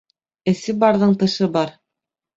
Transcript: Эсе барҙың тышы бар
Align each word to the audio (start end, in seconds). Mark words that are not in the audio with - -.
Эсе 0.53 0.75
барҙың 0.85 1.13
тышы 1.25 1.53
бар 1.59 1.79